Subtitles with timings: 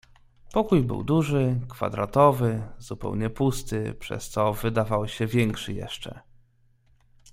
[0.53, 6.19] "Pokój był duży, kwadratowy, zupełnie pusty, przez co wydawał się większy jeszcze."